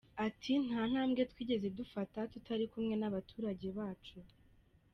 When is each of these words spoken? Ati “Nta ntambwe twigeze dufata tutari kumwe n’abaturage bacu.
Ati 0.27 0.51
“Nta 0.65 0.81
ntambwe 0.91 1.21
twigeze 1.31 1.67
dufata 1.79 2.19
tutari 2.31 2.65
kumwe 2.71 2.95
n’abaturage 2.97 3.67
bacu. 3.77 4.17